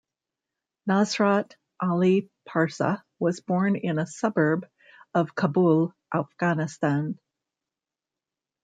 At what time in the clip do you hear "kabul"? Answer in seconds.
5.35-5.93